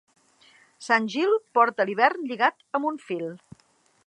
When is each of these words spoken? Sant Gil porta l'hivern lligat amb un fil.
Sant 0.85 1.05
Gil 1.15 1.37
porta 1.59 1.87
l'hivern 1.91 2.27
lligat 2.33 2.67
amb 2.81 2.93
un 2.93 2.99
fil. 3.09 3.27